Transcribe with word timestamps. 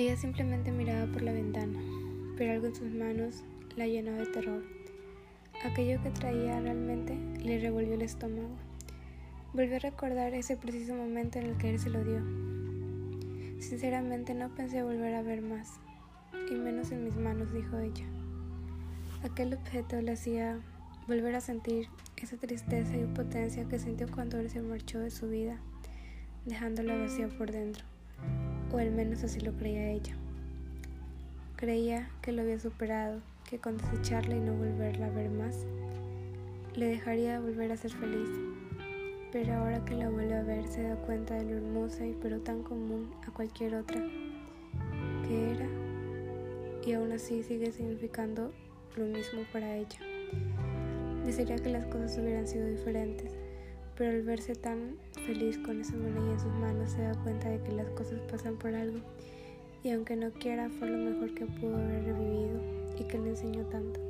Ella 0.00 0.16
simplemente 0.16 0.72
miraba 0.72 1.12
por 1.12 1.20
la 1.20 1.34
ventana, 1.34 1.78
pero 2.38 2.52
algo 2.52 2.68
en 2.68 2.74
sus 2.74 2.90
manos 2.90 3.44
la 3.76 3.86
llenó 3.86 4.12
de 4.12 4.24
terror. 4.24 4.62
Aquello 5.62 6.02
que 6.02 6.08
traía 6.08 6.58
realmente 6.58 7.14
le 7.44 7.60
revolvió 7.60 7.92
el 7.92 8.00
estómago. 8.00 8.48
Volvió 9.52 9.76
a 9.76 9.80
recordar 9.80 10.32
ese 10.32 10.56
preciso 10.56 10.94
momento 10.94 11.38
en 11.38 11.48
el 11.48 11.58
que 11.58 11.68
él 11.68 11.78
se 11.78 11.90
lo 11.90 12.02
dio. 12.02 12.22
Sinceramente 13.60 14.32
no 14.32 14.48
pensé 14.54 14.82
volver 14.82 15.16
a 15.16 15.20
ver 15.20 15.42
más, 15.42 15.68
y 16.50 16.54
menos 16.54 16.92
en 16.92 17.04
mis 17.04 17.16
manos, 17.16 17.52
dijo 17.52 17.78
ella. 17.78 18.06
Aquel 19.22 19.52
objeto 19.52 20.00
le 20.00 20.12
hacía 20.12 20.60
volver 21.08 21.34
a 21.34 21.42
sentir 21.42 21.88
esa 22.16 22.38
tristeza 22.38 22.96
y 22.96 23.00
impotencia 23.00 23.68
que 23.68 23.78
sintió 23.78 24.10
cuando 24.10 24.38
él 24.38 24.48
se 24.48 24.62
marchó 24.62 24.98
de 24.98 25.10
su 25.10 25.28
vida, 25.28 25.58
dejándola 26.46 26.96
vacía 26.96 27.28
por 27.28 27.52
dentro, 27.52 27.84
o 28.72 28.78
al 28.78 28.90
menos 28.90 29.24
así 29.24 29.40
lo 29.40 29.52
creía 29.52 29.90
ella. 29.90 30.14
Creía 31.56 32.10
que 32.22 32.32
lo 32.32 32.42
había 32.42 32.58
superado, 32.58 33.20
que 33.48 33.58
con 33.58 33.76
desecharla 33.76 34.36
y 34.36 34.40
no 34.40 34.54
volverla 34.54 35.06
a 35.06 35.10
ver 35.10 35.30
más, 35.30 35.66
le 36.74 36.86
dejaría 36.86 37.40
volver 37.40 37.72
a 37.72 37.76
ser 37.76 37.92
feliz. 37.92 38.30
Pero 39.32 39.54
ahora 39.54 39.84
que 39.84 39.94
la 39.94 40.08
vuelve 40.08 40.34
a 40.34 40.42
ver, 40.42 40.66
se 40.66 40.82
da 40.82 40.96
cuenta 40.96 41.34
de 41.34 41.44
lo 41.44 41.56
hermosa 41.56 42.06
y 42.06 42.16
pero 42.20 42.40
tan 42.40 42.62
común 42.62 43.10
a 43.26 43.30
cualquier 43.30 43.74
otra 43.74 44.02
que 45.26 45.50
era, 45.52 45.66
y 46.84 46.92
aún 46.92 47.12
así 47.12 47.42
sigue 47.42 47.70
significando 47.70 48.52
lo 48.96 49.04
mismo 49.04 49.42
para 49.52 49.76
ella. 49.76 49.98
Desearía 51.24 51.56
que 51.56 51.70
las 51.70 51.86
cosas 51.86 52.18
hubieran 52.18 52.48
sido 52.48 52.66
diferentes, 52.66 53.36
pero 54.00 54.12
al 54.12 54.22
verse 54.22 54.54
tan 54.54 54.96
feliz 55.26 55.58
con 55.58 55.78
esa 55.78 55.94
moneda 55.94 56.32
en 56.32 56.40
sus 56.40 56.52
manos 56.54 56.90
se 56.90 57.02
da 57.02 57.12
cuenta 57.22 57.50
de 57.50 57.62
que 57.62 57.72
las 57.72 57.90
cosas 57.90 58.18
pasan 58.30 58.56
por 58.56 58.74
algo 58.74 58.98
y 59.82 59.90
aunque 59.90 60.16
no 60.16 60.30
quiera 60.30 60.70
fue 60.70 60.88
lo 60.88 60.96
mejor 60.96 61.34
que 61.34 61.44
pudo 61.44 61.76
haber 61.76 62.04
revivido 62.04 62.62
y 62.98 63.04
que 63.04 63.18
le 63.18 63.28
enseñó 63.28 63.62
tanto. 63.66 64.09